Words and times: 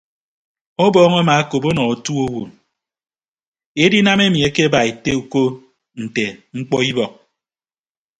Ọbọọñ 0.85 1.13
amaakop 1.21 1.63
ọnọ 1.69 1.81
otu 1.91 2.11
owo 2.25 2.41
edinam 3.83 4.19
emi 4.25 4.39
akeba 4.47 4.79
ete 4.89 5.11
uko 5.21 5.41
nte 6.03 6.23
mkpọ 6.57 6.77
ibọk. 6.89 7.13